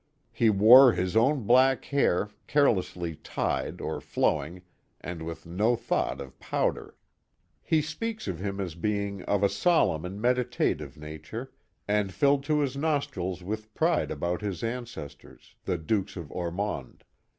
[0.31, 4.63] He wore his own black hair, carelessly lied or flowing,
[4.99, 6.95] and with no thought of powder.
[7.61, 11.51] He speaks of him as being" of a solemn and meditative nature,
[11.87, 17.03] and filled to his nostrils with pride about his ancestors, the Dukes of Ormonde.